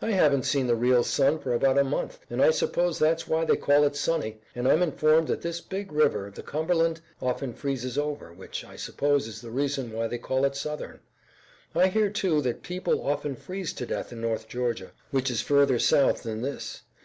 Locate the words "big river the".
5.60-6.44